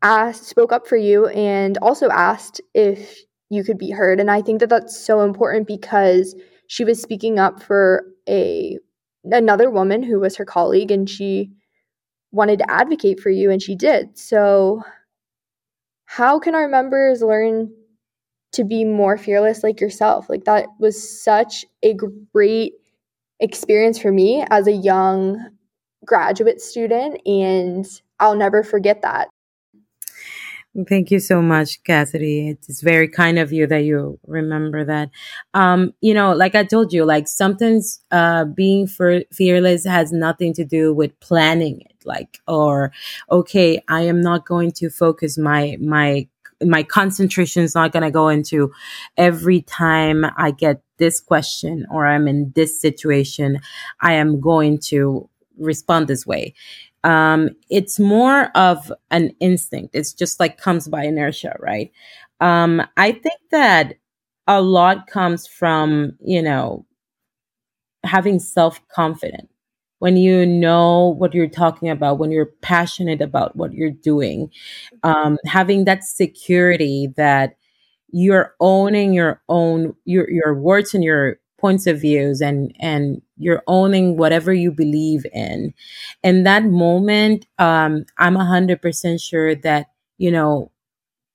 asked 0.03 0.45
spoke 0.45 0.73
up 0.73 0.87
for 0.87 0.97
you 0.97 1.27
and 1.27 1.77
also 1.79 2.09
asked 2.09 2.61
if 2.75 3.19
you 3.51 3.65
could 3.65 3.79
be 3.79 3.91
heard 3.91 4.21
and 4.21 4.31
i 4.31 4.43
think 4.43 4.61
that 4.61 4.69
that's 4.69 4.99
so 4.99 5.21
important 5.21 5.67
because 5.67 6.35
she 6.67 6.85
was 6.85 7.01
speaking 7.01 7.39
up 7.39 7.63
for 7.63 8.05
a 8.29 8.79
another 9.25 9.71
woman 9.71 10.03
who 10.03 10.21
was 10.21 10.37
her 10.37 10.45
colleague 10.45 10.91
and 10.91 11.09
she 11.09 11.51
wanted 12.31 12.59
to 12.59 12.71
advocate 12.71 13.21
for 13.21 13.31
you 13.31 13.51
and 13.51 13.63
she 13.63 13.75
did 13.75 14.17
so 14.19 14.83
how 16.07 16.39
can 16.39 16.55
our 16.55 16.69
members 16.69 17.23
learn 17.23 17.71
to 18.53 18.65
be 18.65 18.85
more 18.85 19.17
fearless 19.17 19.63
like 19.63 19.81
yourself. 19.81 20.29
Like 20.29 20.45
that 20.45 20.67
was 20.79 21.23
such 21.23 21.65
a 21.83 21.95
great 22.33 22.75
experience 23.41 23.99
for 23.99 24.11
me 24.11 24.45
as 24.51 24.67
a 24.67 24.73
young 24.73 25.39
graduate 26.05 26.61
student 26.61 27.21
and 27.27 27.87
I'll 28.21 28.37
never 28.37 28.63
forget 28.63 29.03
that. 29.03 29.29
Thank 30.89 31.11
you 31.11 31.19
so 31.19 31.43
much, 31.43 31.83
Cassidy. 31.83 32.51
It's 32.51 32.83
very 32.83 33.09
kind 33.09 33.39
of 33.39 33.53
you 33.53 33.67
that 33.67 33.83
you 33.85 34.21
remember 34.27 34.85
that. 34.85 35.11
Um, 35.53 35.93
you 36.01 36.15
know, 36.15 36.33
like 36.35 36.55
I 36.55 36.63
told 36.63 36.93
you, 36.93 37.05
like 37.05 37.27
sometimes 37.27 38.01
uh, 38.13 38.45
being 38.45 38.87
for 38.87 39.23
fearless 39.33 39.85
has 39.87 40.13
nothing 40.13 40.53
to 40.55 40.65
do 40.65 40.95
with 40.95 41.19
planning 41.21 41.81
it. 41.81 41.97
Like, 42.05 42.39
or 42.47 42.93
okay, 43.31 43.83
I 43.89 44.03
am 44.03 44.21
not 44.21 44.47
going 44.47 44.71
to 44.73 44.89
focus 44.89 45.37
my 45.37 45.77
my 45.81 46.29
my 46.63 46.83
concentration 46.85 47.63
is 47.65 47.75
not 47.75 47.93
going 47.93 48.03
to 48.03 48.11
go 48.11 48.29
into 48.29 48.73
every 49.17 49.63
time 49.63 50.25
I 50.37 50.51
get 50.53 50.83
this 50.99 51.19
question 51.21 51.87
or 51.91 52.07
I'm 52.07 52.29
in 52.29 52.53
this 52.55 52.81
situation, 52.81 53.61
I 54.01 54.15
am 54.15 54.41
going 54.41 54.79
to 54.91 55.29
respond 55.59 56.07
this 56.09 56.27
way. 56.27 56.55
Um, 57.05 57.51
it's 57.71 57.99
more 57.99 58.51
of 58.57 58.93
an 59.11 59.31
instinct. 59.41 59.95
It's 59.95 60.13
just 60.13 60.41
like 60.41 60.59
comes 60.59 60.89
by 60.89 61.05
inertia, 61.05 61.57
right? 61.61 61.93
Um, 62.41 62.83
I 62.97 63.13
think 63.13 63.41
that 63.51 63.95
a 64.47 64.61
lot 64.63 65.07
comes 65.07 65.47
from, 65.47 66.13
you 66.21 66.43
know, 66.43 66.87
having 68.05 68.39
self 68.39 68.87
confidence 68.89 69.49
when 69.99 70.17
you 70.17 70.47
know 70.47 71.09
what 71.19 71.35
you're 71.35 71.49
talking 71.49 71.89
about, 71.89 72.19
when 72.19 72.31
you're 72.31 72.53
passionate 72.63 73.21
about 73.21 73.57
what 73.57 73.73
you're 73.73 73.91
doing, 73.91 74.49
um, 75.03 75.39
having 75.45 75.85
that 75.85 76.05
security 76.05 77.09
that 77.17 77.57
you're 78.11 78.55
owning 78.61 79.13
your 79.13 79.43
own 79.49 79.95
your 80.05 80.31
your 80.31 80.55
words 80.55 80.95
and 80.95 81.05
your 81.05 81.39
points 81.59 81.87
of 81.87 82.01
views 82.01 82.41
and 82.41 82.75
and 82.81 83.23
you're 83.37 83.63
owning 83.67 84.17
whatever 84.17 84.53
you 84.53 84.71
believe 84.73 85.27
in. 85.33 85.75
In 86.23 86.45
that 86.45 86.65
moment 86.65 87.47
um 87.59 88.05
i'm 88.19 88.37
a 88.37 88.45
hundred 88.45 88.81
percent 88.83 89.21
sure 89.21 89.55
that 89.55 89.89
you 90.19 90.31
know 90.31 90.71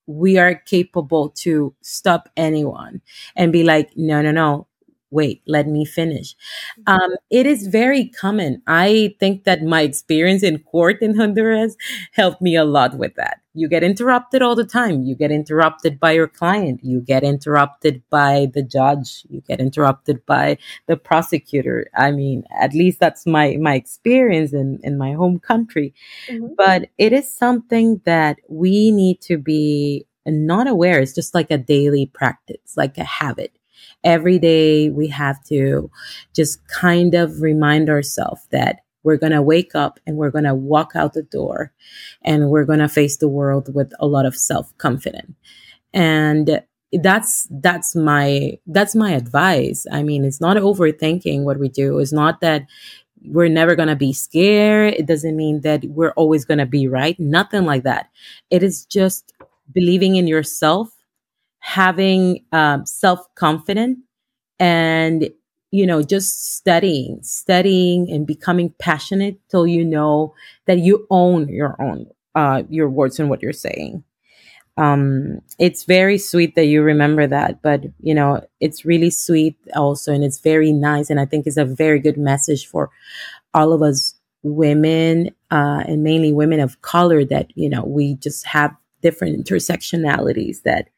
we 0.06 0.38
are 0.38 0.54
capable 0.54 1.30
to 1.30 1.74
stop 1.82 2.28
anyone 2.36 3.00
and 3.36 3.52
be 3.52 3.64
like 3.64 3.90
no 3.96 4.20
no 4.20 4.30
no 4.32 4.66
wait, 5.14 5.42
let 5.46 5.68
me 5.68 5.84
finish. 5.84 6.34
Mm-hmm. 6.80 6.92
Um, 6.92 7.10
it 7.30 7.46
is 7.46 7.68
very 7.68 8.08
common. 8.08 8.60
I 8.66 9.14
think 9.20 9.44
that 9.44 9.62
my 9.62 9.82
experience 9.82 10.42
in 10.42 10.58
court 10.58 11.00
in 11.00 11.16
Honduras 11.16 11.76
helped 12.12 12.42
me 12.42 12.56
a 12.56 12.64
lot 12.64 12.98
with 12.98 13.14
that. 13.14 13.40
You 13.56 13.68
get 13.68 13.84
interrupted 13.84 14.42
all 14.42 14.56
the 14.56 14.66
time. 14.66 15.02
You 15.02 15.14
get 15.14 15.30
interrupted 15.30 16.00
by 16.00 16.10
your 16.10 16.26
client. 16.26 16.80
You 16.82 17.00
get 17.00 17.22
interrupted 17.22 18.02
by 18.10 18.48
the 18.52 18.64
judge. 18.64 19.24
You 19.30 19.40
get 19.42 19.60
interrupted 19.60 20.26
by 20.26 20.58
the 20.88 20.96
prosecutor. 20.96 21.86
I 21.96 22.10
mean, 22.10 22.42
at 22.58 22.74
least 22.74 22.98
that's 22.98 23.24
my, 23.24 23.56
my 23.60 23.76
experience 23.76 24.52
in, 24.52 24.80
in 24.82 24.98
my 24.98 25.12
home 25.12 25.38
country. 25.38 25.94
Mm-hmm. 26.28 26.54
But 26.56 26.88
it 26.98 27.12
is 27.12 27.32
something 27.32 28.00
that 28.04 28.38
we 28.48 28.90
need 28.90 29.20
to 29.22 29.38
be 29.38 30.06
not 30.26 30.66
aware. 30.66 30.98
It's 30.98 31.14
just 31.14 31.34
like 31.34 31.52
a 31.52 31.58
daily 31.58 32.06
practice, 32.06 32.76
like 32.76 32.98
a 32.98 33.04
habit 33.04 33.53
every 34.04 34.38
day 34.38 34.90
we 34.90 35.08
have 35.08 35.42
to 35.44 35.90
just 36.34 36.66
kind 36.68 37.14
of 37.14 37.40
remind 37.40 37.88
ourselves 37.88 38.42
that 38.50 38.80
we're 39.02 39.16
going 39.16 39.32
to 39.32 39.42
wake 39.42 39.74
up 39.74 40.00
and 40.06 40.16
we're 40.16 40.30
going 40.30 40.44
to 40.44 40.54
walk 40.54 40.92
out 40.94 41.12
the 41.12 41.22
door 41.22 41.72
and 42.22 42.48
we're 42.50 42.64
going 42.64 42.78
to 42.78 42.88
face 42.88 43.18
the 43.18 43.28
world 43.28 43.74
with 43.74 43.92
a 44.00 44.06
lot 44.06 44.26
of 44.26 44.36
self-confidence. 44.36 45.34
And 45.92 46.62
that's 46.92 47.48
that's 47.50 47.96
my 47.96 48.58
that's 48.66 48.94
my 48.94 49.10
advice. 49.12 49.84
I 49.90 50.02
mean 50.02 50.24
it's 50.24 50.40
not 50.40 50.56
overthinking 50.56 51.42
what 51.42 51.58
we 51.58 51.68
do. 51.68 51.98
It's 51.98 52.12
not 52.12 52.40
that 52.40 52.66
we're 53.24 53.48
never 53.48 53.74
going 53.74 53.88
to 53.88 53.96
be 53.96 54.12
scared. 54.12 54.94
It 54.94 55.06
doesn't 55.06 55.36
mean 55.36 55.62
that 55.62 55.84
we're 55.86 56.12
always 56.12 56.44
going 56.44 56.58
to 56.58 56.66
be 56.66 56.86
right. 56.86 57.18
Nothing 57.18 57.64
like 57.64 57.82
that. 57.84 58.10
It 58.50 58.62
is 58.62 58.84
just 58.84 59.32
believing 59.72 60.16
in 60.16 60.26
yourself 60.26 60.93
having 61.64 62.44
um, 62.52 62.84
self 62.84 63.26
confidence 63.36 63.98
and 64.60 65.30
you 65.70 65.86
know 65.86 66.02
just 66.02 66.54
studying 66.56 67.18
studying 67.22 68.10
and 68.10 68.26
becoming 68.26 68.72
passionate 68.78 69.38
till 69.48 69.66
you 69.66 69.82
know 69.82 70.34
that 70.66 70.78
you 70.78 71.06
own 71.08 71.48
your 71.48 71.74
own 71.80 72.06
uh, 72.34 72.62
your 72.68 72.90
words 72.90 73.18
and 73.18 73.30
what 73.30 73.42
you're 73.42 73.52
saying. 73.54 74.04
Um, 74.76 75.40
it's 75.58 75.84
very 75.84 76.18
sweet 76.18 76.54
that 76.56 76.66
you 76.66 76.82
remember 76.82 77.26
that 77.28 77.62
but 77.62 77.84
you 78.00 78.14
know 78.14 78.44
it's 78.60 78.84
really 78.84 79.10
sweet 79.10 79.56
also 79.74 80.12
and 80.12 80.24
it's 80.24 80.40
very 80.40 80.72
nice 80.72 81.10
and 81.10 81.20
i 81.20 81.24
think 81.24 81.46
it's 81.46 81.56
a 81.56 81.64
very 81.64 82.00
good 82.00 82.18
message 82.18 82.66
for 82.66 82.90
all 83.54 83.72
of 83.72 83.82
us 83.82 84.16
women 84.42 85.30
uh, 85.52 85.84
and 85.86 86.02
mainly 86.02 86.32
women 86.32 86.58
of 86.58 86.82
color 86.82 87.24
that 87.24 87.52
you 87.54 87.68
know 87.68 87.84
we 87.84 88.16
just 88.16 88.44
have 88.46 88.74
different 89.00 89.38
intersectionalities 89.38 90.62
that 90.62 90.88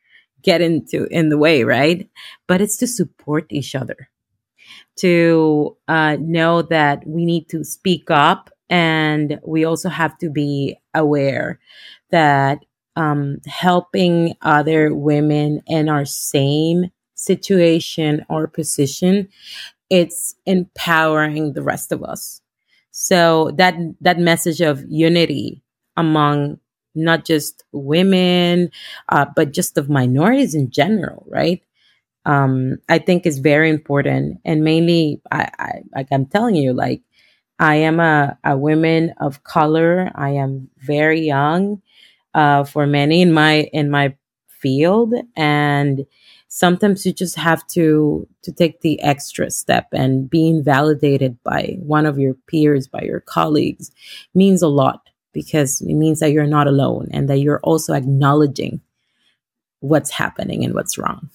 get 0.42 0.60
into 0.60 1.06
in 1.10 1.28
the 1.28 1.38
way, 1.38 1.64
right? 1.64 2.08
But 2.46 2.60
it's 2.60 2.76
to 2.78 2.86
support 2.86 3.46
each 3.50 3.74
other, 3.74 4.08
to 4.96 5.76
uh, 5.88 6.16
know 6.20 6.62
that 6.62 7.06
we 7.06 7.24
need 7.24 7.48
to 7.50 7.64
speak 7.64 8.10
up, 8.10 8.50
and 8.68 9.40
we 9.46 9.64
also 9.64 9.88
have 9.88 10.18
to 10.18 10.30
be 10.30 10.78
aware 10.94 11.60
that 12.10 12.64
um, 12.96 13.38
helping 13.46 14.34
other 14.42 14.94
women 14.94 15.62
in 15.66 15.88
our 15.88 16.04
same 16.04 16.90
situation 17.14 18.24
or 18.28 18.46
position, 18.46 19.28
it's 19.90 20.34
empowering 20.46 21.52
the 21.52 21.62
rest 21.62 21.92
of 21.92 22.02
us. 22.02 22.40
So 22.90 23.50
that 23.58 23.74
that 24.00 24.18
message 24.18 24.60
of 24.62 24.84
unity 24.88 25.62
among 25.96 26.58
not 26.96 27.24
just 27.24 27.64
women, 27.72 28.70
uh, 29.08 29.26
but 29.36 29.52
just 29.52 29.78
of 29.78 29.88
minorities 29.88 30.54
in 30.54 30.70
general, 30.70 31.24
right? 31.28 31.62
Um, 32.24 32.78
I 32.88 32.98
think 32.98 33.26
is 33.26 33.38
very 33.38 33.70
important. 33.70 34.40
And 34.44 34.64
mainly, 34.64 35.20
I, 35.30 35.48
I, 35.58 35.72
like 35.94 36.08
I'm 36.10 36.26
telling 36.26 36.56
you, 36.56 36.72
like, 36.72 37.02
I 37.58 37.76
am 37.76 38.00
a, 38.00 38.38
a 38.44 38.56
woman 38.56 39.14
of 39.20 39.44
color. 39.44 40.10
I 40.14 40.30
am 40.30 40.68
very 40.78 41.20
young. 41.20 41.82
Uh, 42.34 42.64
for 42.64 42.86
many 42.86 43.22
in 43.22 43.32
my, 43.32 43.68
in 43.72 43.90
my 43.90 44.14
field 44.48 45.14
and 45.36 46.06
sometimes 46.48 47.04
you 47.04 47.12
just 47.12 47.36
have 47.36 47.66
to 47.68 48.26
to 48.42 48.52
take 48.52 48.80
the 48.80 49.00
extra 49.02 49.50
step 49.50 49.86
and 49.92 50.30
being 50.30 50.62
validated 50.62 51.36
by 51.42 51.76
one 51.80 52.06
of 52.06 52.18
your 52.18 52.34
peers 52.46 52.88
by 52.88 53.00
your 53.02 53.20
colleagues 53.20 53.90
means 54.34 54.62
a 54.62 54.68
lot 54.68 55.08
because 55.36 55.82
it 55.82 55.92
means 55.92 56.20
that 56.20 56.32
you're 56.32 56.46
not 56.46 56.66
alone 56.66 57.08
and 57.12 57.28
that 57.28 57.40
you're 57.40 57.60
also 57.60 57.92
acknowledging 57.92 58.80
what's 59.80 60.10
happening 60.10 60.64
and 60.64 60.72
what's 60.72 60.96
wrong. 60.96 61.28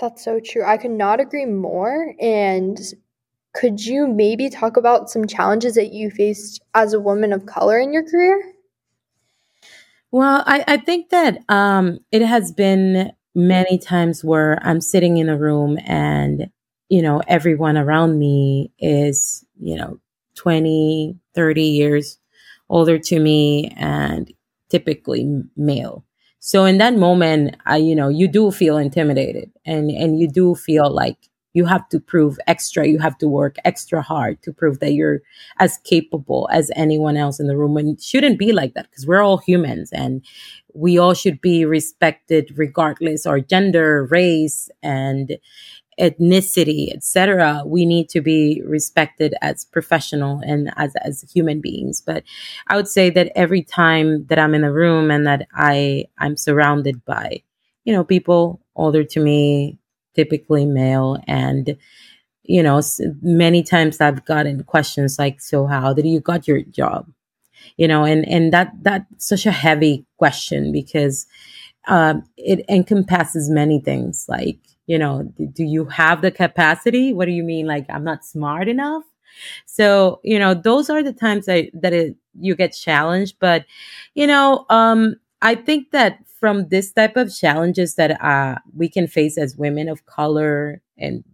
That's 0.00 0.24
so 0.24 0.40
true. 0.40 0.64
I 0.64 0.78
could 0.78 0.90
not 0.90 1.20
agree 1.20 1.44
more. 1.44 2.14
And 2.18 2.78
could 3.54 3.84
you 3.84 4.06
maybe 4.06 4.48
talk 4.48 4.78
about 4.78 5.10
some 5.10 5.26
challenges 5.26 5.74
that 5.74 5.92
you 5.92 6.10
faced 6.10 6.62
as 6.74 6.94
a 6.94 7.00
woman 7.00 7.34
of 7.34 7.44
color 7.44 7.78
in 7.78 7.92
your 7.92 8.08
career? 8.08 8.42
Well, 10.10 10.42
I, 10.46 10.64
I 10.66 10.76
think 10.78 11.10
that 11.10 11.44
um, 11.50 11.98
it 12.10 12.22
has 12.22 12.52
been 12.52 13.12
many 13.34 13.76
times 13.76 14.24
where 14.24 14.58
I'm 14.62 14.80
sitting 14.80 15.18
in 15.18 15.28
a 15.28 15.36
room 15.36 15.78
and, 15.84 16.48
you 16.88 17.02
know, 17.02 17.20
everyone 17.28 17.76
around 17.76 18.18
me 18.18 18.72
is, 18.78 19.44
you 19.60 19.76
know, 19.76 20.00
20, 20.36 21.18
30 21.34 21.62
years 21.62 22.18
older 22.68 22.98
to 22.98 23.20
me 23.20 23.72
and 23.76 24.32
typically 24.68 25.28
male. 25.56 26.04
So 26.40 26.64
in 26.64 26.78
that 26.78 26.94
moment, 26.94 27.56
I, 27.66 27.76
you 27.78 27.94
know, 27.96 28.08
you 28.08 28.28
do 28.28 28.50
feel 28.50 28.76
intimidated 28.76 29.50
and, 29.64 29.90
and 29.90 30.18
you 30.18 30.28
do 30.28 30.54
feel 30.54 30.90
like 30.90 31.16
you 31.54 31.64
have 31.64 31.88
to 31.88 31.98
prove 31.98 32.38
extra 32.46 32.86
you 32.86 32.98
have 32.98 33.16
to 33.16 33.26
work 33.26 33.56
extra 33.64 34.02
hard 34.02 34.42
to 34.42 34.52
prove 34.52 34.78
that 34.80 34.92
you're 34.92 35.20
as 35.58 35.78
capable 35.84 36.46
as 36.52 36.70
anyone 36.76 37.16
else 37.16 37.40
in 37.40 37.46
the 37.46 37.56
room 37.56 37.78
and 37.78 37.98
shouldn't 37.98 38.38
be 38.38 38.52
like 38.52 38.74
that 38.74 38.90
because 38.90 39.06
we're 39.06 39.22
all 39.22 39.38
humans 39.38 39.90
and 39.90 40.22
we 40.74 40.98
all 40.98 41.14
should 41.14 41.40
be 41.40 41.64
respected 41.64 42.52
regardless 42.56 43.24
our 43.24 43.40
gender 43.40 44.06
race 44.10 44.68
and 44.82 45.38
ethnicity 46.00 46.94
etc 46.94 47.62
we 47.66 47.86
need 47.86 48.08
to 48.08 48.20
be 48.20 48.62
respected 48.66 49.34
as 49.42 49.64
professional 49.64 50.40
and 50.44 50.70
as 50.76 50.94
as 50.96 51.22
human 51.32 51.60
beings. 51.60 52.00
But 52.00 52.24
i 52.68 52.76
would 52.76 52.88
say 52.88 53.10
that 53.10 53.32
every 53.34 53.62
time 53.62 54.26
that 54.26 54.38
i'm 54.38 54.54
in 54.54 54.64
a 54.64 54.72
room 54.72 55.10
and 55.10 55.26
that 55.26 55.46
i 55.54 56.04
i'm 56.18 56.36
surrounded 56.36 57.04
by 57.04 57.42
you 57.84 57.92
know 57.92 58.04
people 58.04 58.60
older 58.76 59.04
to 59.04 59.20
me 59.20 59.78
typically 60.14 60.66
male 60.66 61.18
and 61.26 61.76
you 62.44 62.62
know 62.62 62.80
many 63.22 63.62
times 63.62 64.00
i've 64.00 64.24
gotten 64.24 64.62
questions 64.64 65.18
like 65.18 65.40
so 65.40 65.66
how 65.66 65.92
did 65.92 66.06
you 66.06 66.20
got 66.20 66.48
your 66.48 66.62
job? 66.62 67.08
You 67.76 67.88
know 67.88 68.04
and 68.04 68.26
and 68.28 68.52
that 68.52 68.72
that's 68.82 69.26
such 69.26 69.46
a 69.46 69.50
heavy 69.52 70.06
question 70.18 70.72
because 70.72 71.26
um, 71.88 72.24
it 72.36 72.64
encompasses 72.68 73.50
many 73.50 73.80
things 73.80 74.26
like 74.28 74.58
you 74.86 74.98
know 74.98 75.24
do 75.52 75.64
you 75.64 75.84
have 75.86 76.22
the 76.22 76.30
capacity? 76.30 77.12
What 77.12 77.26
do 77.26 77.32
you 77.32 77.44
mean 77.44 77.66
like 77.66 77.86
i'm 77.90 78.04
not 78.04 78.24
smart 78.24 78.68
enough? 78.68 79.04
So 79.66 80.20
you 80.24 80.38
know 80.38 80.54
those 80.54 80.90
are 80.90 81.02
the 81.02 81.12
times 81.12 81.46
that 81.46 81.70
that 81.74 81.92
it, 81.92 82.16
you 82.38 82.54
get 82.54 82.72
challenged 82.74 83.36
but 83.40 83.64
you 84.14 84.26
know 84.26 84.66
um 84.70 85.16
i 85.42 85.54
think 85.54 85.90
that 85.92 86.18
from 86.40 86.68
this 86.68 86.92
type 86.92 87.16
of 87.16 87.34
challenges 87.34 87.94
that 87.94 88.22
uh, 88.22 88.56
we 88.76 88.88
can 88.90 89.06
face 89.06 89.38
as 89.38 89.56
women 89.56 89.88
of 89.88 90.04
color 90.06 90.82
and 90.98 91.24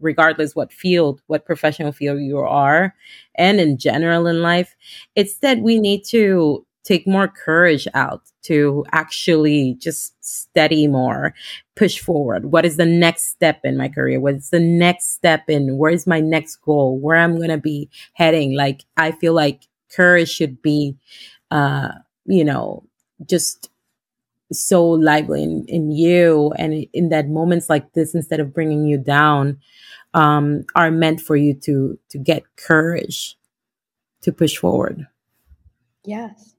regardless 0.00 0.54
what 0.54 0.72
field 0.72 1.20
what 1.26 1.44
professional 1.44 1.90
field 1.90 2.20
you 2.20 2.38
are 2.38 2.94
and 3.34 3.60
in 3.60 3.76
general 3.76 4.26
in 4.28 4.42
life 4.42 4.76
it's 5.16 5.38
that 5.38 5.58
we 5.58 5.78
need 5.80 6.04
to 6.04 6.64
take 6.88 7.06
more 7.06 7.28
courage 7.28 7.86
out 7.92 8.22
to 8.40 8.82
actually 8.92 9.76
just 9.78 10.14
study 10.24 10.86
more 10.86 11.34
push 11.76 11.98
forward. 12.00 12.46
What 12.46 12.64
is 12.64 12.78
the 12.78 12.86
next 12.86 13.24
step 13.24 13.60
in 13.62 13.76
my 13.76 13.88
career? 13.88 14.18
What's 14.20 14.48
the 14.48 14.58
next 14.58 15.12
step 15.12 15.50
in 15.50 15.76
where's 15.76 16.06
my 16.06 16.20
next 16.20 16.56
goal? 16.56 16.98
Where 16.98 17.18
i'm 17.18 17.36
going 17.36 17.50
to 17.50 17.58
be 17.58 17.90
heading? 18.14 18.56
Like 18.56 18.84
i 18.96 19.12
feel 19.12 19.34
like 19.34 19.64
courage 19.94 20.30
should 20.30 20.62
be 20.62 20.96
uh 21.50 21.92
you 22.26 22.44
know 22.44 22.84
just 23.26 23.70
so 24.52 24.84
lively 24.84 25.42
in, 25.42 25.64
in 25.68 25.90
you 25.90 26.52
and 26.56 26.86
in 26.94 27.10
that 27.10 27.28
moments 27.28 27.68
like 27.68 27.92
this 27.92 28.14
instead 28.14 28.40
of 28.40 28.54
bringing 28.54 28.86
you 28.86 28.96
down 28.96 29.58
um, 30.14 30.64
are 30.74 30.90
meant 30.90 31.20
for 31.20 31.36
you 31.36 31.52
to 31.52 31.98
to 32.08 32.18
get 32.18 32.44
courage 32.56 33.36
to 34.22 34.32
push 34.32 34.56
forward. 34.56 35.06
Yes 36.02 36.54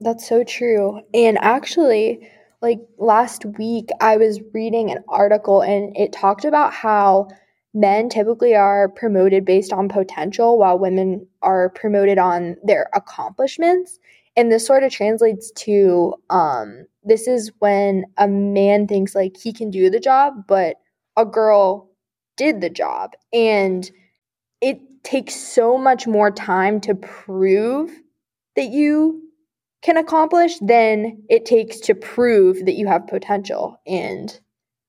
that's 0.00 0.28
so 0.28 0.42
true 0.44 1.00
and 1.14 1.38
actually 1.40 2.28
like 2.62 2.80
last 2.98 3.44
week 3.58 3.88
i 4.00 4.16
was 4.16 4.40
reading 4.52 4.90
an 4.90 5.02
article 5.08 5.60
and 5.62 5.96
it 5.96 6.12
talked 6.12 6.44
about 6.44 6.72
how 6.72 7.28
men 7.72 8.08
typically 8.08 8.54
are 8.54 8.88
promoted 8.88 9.44
based 9.44 9.72
on 9.72 9.88
potential 9.88 10.58
while 10.58 10.78
women 10.78 11.26
are 11.42 11.70
promoted 11.70 12.18
on 12.18 12.56
their 12.64 12.88
accomplishments 12.94 13.98
and 14.36 14.50
this 14.50 14.66
sort 14.66 14.84
of 14.84 14.92
translates 14.92 15.50
to 15.52 16.14
um, 16.30 16.86
this 17.04 17.26
is 17.26 17.50
when 17.58 18.04
a 18.16 18.28
man 18.28 18.86
thinks 18.86 19.14
like 19.14 19.36
he 19.36 19.52
can 19.52 19.70
do 19.70 19.90
the 19.90 20.00
job, 20.00 20.46
but 20.46 20.76
a 21.16 21.24
girl 21.24 21.90
did 22.36 22.60
the 22.60 22.70
job. 22.70 23.12
And 23.32 23.90
it 24.60 24.80
takes 25.02 25.34
so 25.34 25.78
much 25.78 26.06
more 26.06 26.30
time 26.30 26.80
to 26.82 26.94
prove 26.94 27.90
that 28.56 28.66
you 28.66 29.29
can 29.82 29.96
accomplish 29.96 30.58
than 30.58 31.22
it 31.28 31.46
takes 31.46 31.80
to 31.80 31.94
prove 31.94 32.64
that 32.66 32.74
you 32.74 32.86
have 32.86 33.06
potential. 33.06 33.80
And 33.86 34.38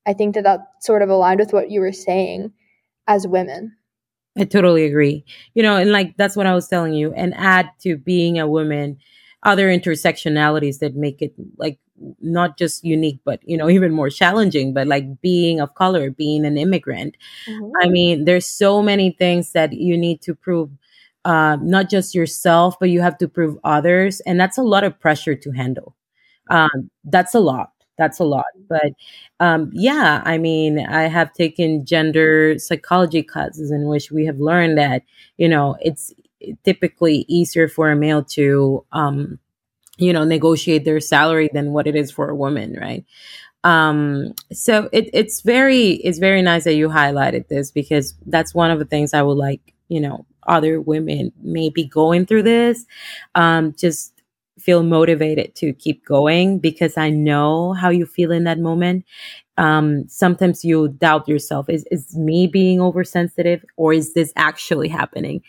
I 0.05 0.13
think 0.13 0.35
that 0.35 0.43
that 0.43 0.59
sort 0.81 1.01
of 1.01 1.09
aligned 1.09 1.39
with 1.39 1.53
what 1.53 1.71
you 1.71 1.79
were 1.79 1.93
saying 1.93 2.51
as 3.07 3.27
women. 3.27 3.75
I 4.37 4.45
totally 4.45 4.85
agree. 4.85 5.25
You 5.53 5.63
know, 5.63 5.77
and 5.77 5.91
like 5.91 6.15
that's 6.17 6.35
what 6.35 6.45
I 6.45 6.53
was 6.53 6.67
telling 6.67 6.93
you. 6.93 7.13
And 7.13 7.33
add 7.35 7.69
to 7.81 7.97
being 7.97 8.39
a 8.39 8.47
woman 8.47 8.97
other 9.43 9.67
intersectionalities 9.67 10.79
that 10.79 10.95
make 10.95 11.21
it 11.21 11.33
like 11.57 11.79
not 12.19 12.57
just 12.57 12.83
unique 12.83 13.19
but 13.23 13.39
you 13.43 13.57
know 13.57 13.69
even 13.77 13.91
more 13.91 14.09
challenging 14.09 14.73
but 14.73 14.87
like 14.87 15.21
being 15.21 15.59
of 15.59 15.73
color 15.75 16.09
being 16.09 16.45
an 16.45 16.57
immigrant 16.57 17.15
mm-hmm. 17.47 17.71
i 17.81 17.87
mean 17.87 18.25
there's 18.25 18.45
so 18.45 18.81
many 18.81 19.11
things 19.11 19.51
that 19.51 19.73
you 19.73 19.97
need 19.97 20.21
to 20.21 20.33
prove 20.33 20.69
uh, 21.25 21.57
not 21.61 21.89
just 21.89 22.15
yourself 22.15 22.77
but 22.79 22.89
you 22.89 23.01
have 23.01 23.17
to 23.17 23.27
prove 23.27 23.57
others 23.63 24.19
and 24.21 24.39
that's 24.39 24.57
a 24.57 24.63
lot 24.63 24.83
of 24.83 24.99
pressure 24.99 25.35
to 25.35 25.51
handle. 25.51 25.95
Um, 26.49 26.89
that's 27.05 27.35
a 27.35 27.39
lot. 27.39 27.71
That's 27.97 28.19
a 28.19 28.23
lot. 28.25 28.45
But 28.69 28.93
um, 29.39 29.71
yeah 29.73 30.21
i 30.25 30.37
mean 30.37 30.79
i 30.79 31.03
have 31.03 31.33
taken 31.33 31.85
gender 31.85 32.57
psychology 32.59 33.23
classes 33.23 33.71
in 33.71 33.87
which 33.87 34.11
we 34.11 34.25
have 34.25 34.39
learned 34.39 34.77
that 34.77 35.03
you 35.37 35.49
know 35.49 35.75
it's 35.81 36.13
typically 36.63 37.25
easier 37.27 37.67
for 37.67 37.89
a 37.91 37.95
male 37.95 38.23
to 38.23 38.85
um, 38.91 39.39
you 39.97 40.13
know 40.13 40.23
negotiate 40.23 40.85
their 40.85 40.99
salary 40.99 41.49
than 41.53 41.73
what 41.73 41.87
it 41.87 41.95
is 41.95 42.11
for 42.11 42.29
a 42.29 42.35
woman 42.35 42.77
right? 42.81 43.05
Um 43.63 44.33
so 44.51 44.89
it, 44.93 45.09
it's 45.13 45.41
very 45.41 45.91
it's 46.07 46.19
very 46.19 46.41
nice 46.41 46.63
that 46.65 46.75
you 46.75 46.89
highlighted 46.89 47.47
this 47.49 47.71
because 47.71 48.15
that's 48.27 48.55
one 48.55 48.71
of 48.71 48.79
the 48.79 48.85
things 48.85 49.13
i 49.13 49.21
would 49.21 49.37
like 49.37 49.73
you 49.89 50.01
know 50.01 50.25
other 50.47 50.81
women 50.81 51.31
maybe 51.41 51.83
going 51.85 52.25
through 52.25 52.43
this 52.43 52.85
um 53.35 53.73
just 53.77 54.13
feel 54.59 54.83
motivated 54.83 55.55
to 55.55 55.73
keep 55.73 56.05
going 56.05 56.59
because 56.59 56.97
i 56.97 57.09
know 57.09 57.73
how 57.73 57.89
you 57.89 58.05
feel 58.05 58.31
in 58.31 58.43
that 58.43 58.59
moment 58.59 59.03
um, 59.57 60.07
sometimes 60.07 60.63
you 60.65 60.87
doubt 60.87 61.27
yourself. 61.27 61.69
Is 61.69 61.85
is 61.91 62.15
me 62.15 62.47
being 62.47 62.81
oversensitive, 62.81 63.63
or 63.77 63.93
is 63.93 64.13
this 64.13 64.33
actually 64.35 64.87
happening? 64.87 65.41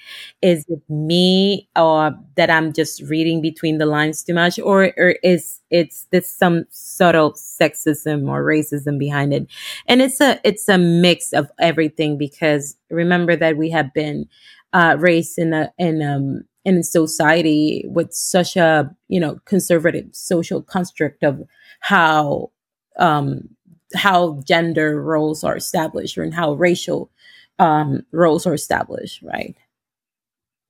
Is 0.42 0.66
it 0.68 0.80
me, 0.90 1.68
uh, 1.76 2.10
that 2.36 2.50
I'm 2.50 2.72
just 2.72 3.02
reading 3.02 3.40
between 3.40 3.78
the 3.78 3.86
lines 3.86 4.22
too 4.22 4.34
much, 4.34 4.58
or 4.58 4.92
or 4.98 5.16
is 5.22 5.60
it's 5.70 6.06
this 6.10 6.28
some 6.34 6.64
subtle 6.70 7.32
sexism 7.32 8.28
or 8.28 8.44
racism 8.44 8.98
behind 8.98 9.32
it? 9.32 9.46
And 9.86 10.02
it's 10.02 10.20
a 10.20 10.38
it's 10.44 10.68
a 10.68 10.76
mix 10.78 11.32
of 11.32 11.50
everything 11.60 12.18
because 12.18 12.76
remember 12.90 13.36
that 13.36 13.56
we 13.56 13.70
have 13.70 13.94
been 13.94 14.28
uh, 14.72 14.96
raised 14.98 15.38
in 15.38 15.52
a 15.52 15.72
in 15.78 16.02
um 16.02 16.44
in 16.64 16.82
society 16.82 17.84
with 17.88 18.12
such 18.14 18.56
a 18.56 18.94
you 19.08 19.20
know 19.20 19.38
conservative 19.44 20.06
social 20.12 20.62
construct 20.62 21.22
of 21.24 21.42
how 21.80 22.50
um 22.98 23.48
how 23.94 24.40
gender 24.46 25.02
roles 25.02 25.44
are 25.44 25.56
established 25.56 26.16
and 26.16 26.34
how 26.34 26.54
racial 26.54 27.10
um, 27.58 28.02
roles 28.12 28.46
are 28.46 28.54
established, 28.54 29.22
right? 29.22 29.56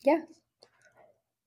yeah 0.04 0.20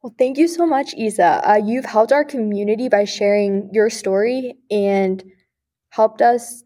Well, 0.01 0.15
thank 0.17 0.37
you 0.37 0.47
so 0.47 0.65
much, 0.65 0.93
Isa. 0.95 1.41
Uh, 1.49 1.55
you've 1.55 1.85
helped 1.85 2.11
our 2.13 2.23
community 2.23 2.89
by 2.89 3.05
sharing 3.05 3.69
your 3.73 3.89
story 3.89 4.55
and 4.71 5.23
helped 5.89 6.21
us 6.21 6.63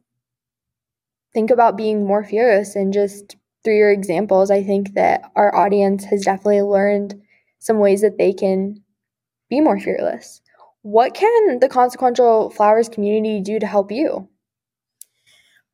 think 1.34 1.52
about 1.52 1.78
being 1.78 2.06
more 2.06 2.24
fearless. 2.24 2.76
And 2.76 2.94
just 2.94 3.38
through 3.64 3.78
your 3.78 3.92
examples, 3.92 4.52
I 4.52 4.64
think 4.64 4.94
that 4.94 5.32
our 5.36 5.56
audience 5.56 6.06
has 6.06 6.24
definitely 6.24 6.62
learned 6.62 7.22
some 7.60 7.80
ways 7.80 8.02
that 8.02 8.18
they 8.18 8.34
can 8.34 8.84
be 9.50 9.62
more 9.62 9.80
fearless. 9.80 10.42
What 10.82 11.14
can 11.14 11.60
the 11.60 11.68
Consequential 11.68 12.50
Flowers 12.52 12.88
community 12.88 13.42
do 13.42 13.60
to 13.60 13.68
help 13.68 13.92
you? 13.92 14.30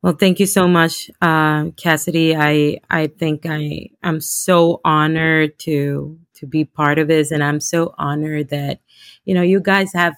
Well, 0.02 0.16
thank 0.16 0.40
you 0.40 0.46
so 0.46 0.68
much, 0.68 1.10
uh, 1.22 1.72
Cassidy. 1.78 2.36
I 2.36 2.80
I 2.90 3.08
think 3.08 3.46
I 3.46 3.90
I'm 4.04 4.22
so 4.22 4.80
honored 4.86 5.58
to 5.60 6.20
to 6.36 6.46
be 6.46 6.64
part 6.66 7.00
of 7.00 7.08
this, 7.08 7.32
and 7.32 7.44
I'm 7.44 7.60
so 7.60 7.96
honored 7.98 8.50
that 8.50 8.82
you 9.26 9.34
know 9.34 9.42
you 9.42 9.60
guys 9.60 9.94
have 9.94 10.16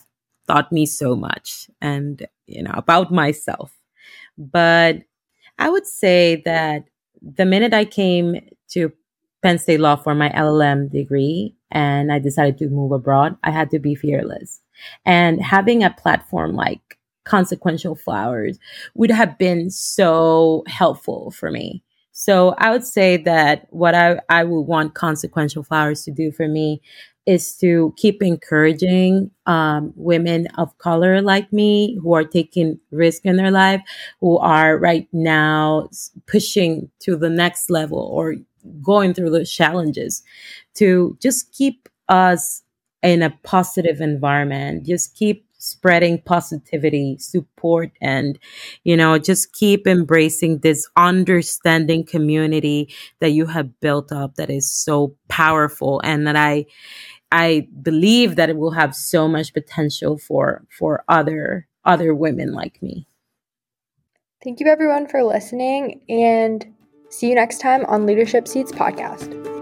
taught 0.47 0.71
me 0.71 0.85
so 0.85 1.15
much 1.15 1.69
and 1.81 2.25
you 2.47 2.63
know 2.63 2.73
about 2.73 3.13
myself. 3.13 3.71
But 4.37 5.03
I 5.57 5.69
would 5.69 5.87
say 5.87 6.41
that 6.43 6.83
the 7.21 7.45
minute 7.45 7.73
I 7.73 7.85
came 7.85 8.39
to 8.69 8.91
Penn 9.41 9.59
State 9.59 9.79
Law 9.79 9.95
for 9.95 10.15
my 10.15 10.29
LLM 10.29 10.91
degree 10.91 11.55
and 11.71 12.11
I 12.11 12.19
decided 12.19 12.57
to 12.59 12.69
move 12.69 12.91
abroad, 12.91 13.37
I 13.43 13.51
had 13.51 13.69
to 13.71 13.79
be 13.79 13.95
fearless. 13.95 14.61
And 15.05 15.41
having 15.41 15.83
a 15.83 15.89
platform 15.91 16.53
like 16.53 16.97
consequential 17.25 17.95
flowers 17.95 18.57
would 18.95 19.11
have 19.11 19.37
been 19.37 19.69
so 19.69 20.63
helpful 20.67 21.31
for 21.31 21.51
me. 21.51 21.83
So 22.13 22.55
I 22.57 22.71
would 22.71 22.85
say 22.85 23.17
that 23.17 23.67
what 23.69 23.93
I, 23.93 24.19
I 24.29 24.43
would 24.43 24.61
want 24.61 24.95
consequential 24.95 25.63
flowers 25.63 26.03
to 26.03 26.11
do 26.11 26.31
for 26.31 26.47
me 26.47 26.81
is 27.27 27.57
to 27.57 27.93
keep 27.97 28.23
encouraging 28.23 29.29
um, 29.45 29.93
women 29.95 30.47
of 30.57 30.75
color 30.79 31.21
like 31.21 31.53
me 31.53 31.99
who 32.01 32.13
are 32.13 32.23
taking 32.23 32.79
risk 32.91 33.25
in 33.25 33.35
their 33.35 33.51
life, 33.51 33.81
who 34.21 34.37
are 34.39 34.79
right 34.79 35.07
now 35.11 35.89
pushing 36.25 36.89
to 37.01 37.17
the 37.17 37.29
next 37.29 37.69
level 37.69 37.99
or 37.99 38.35
going 38.81 39.13
through 39.13 39.29
the 39.29 39.45
challenges 39.45 40.23
to 40.75 41.17
just 41.21 41.51
keep 41.53 41.89
us 42.09 42.63
in 43.03 43.21
a 43.21 43.29
positive 43.43 44.01
environment, 44.01 44.85
just 44.85 45.15
keep 45.15 45.45
spreading 45.59 46.21
positivity, 46.21 47.17
support, 47.17 47.91
and, 48.01 48.37
you 48.83 48.95
know, 48.95 49.17
just 49.17 49.53
keep 49.53 49.87
embracing 49.87 50.59
this 50.59 50.87
understanding 50.95 52.05
community 52.05 52.93
that 53.19 53.31
you 53.31 53.45
have 53.45 53.79
built 53.79 54.11
up 54.11 54.35
that 54.35 54.49
is 54.49 54.71
so 54.71 55.15
powerful 55.27 55.99
and 56.03 56.27
that 56.27 56.35
I, 56.35 56.65
I 57.31 57.67
believe 57.81 58.35
that 58.35 58.49
it 58.49 58.57
will 58.57 58.71
have 58.71 58.95
so 58.95 59.27
much 59.27 59.53
potential 59.53 60.17
for, 60.17 60.65
for 60.69 61.03
other, 61.07 61.67
other 61.83 62.13
women 62.13 62.53
like 62.53 62.81
me. 62.81 63.07
Thank 64.43 64.59
you 64.59 64.67
everyone 64.67 65.07
for 65.07 65.23
listening 65.23 66.01
and 66.07 66.65
see 67.09 67.29
you 67.29 67.35
next 67.35 67.59
time 67.59 67.85
on 67.85 68.05
Leadership 68.05 68.47
Seeds 68.47 68.71
podcast. 68.71 69.56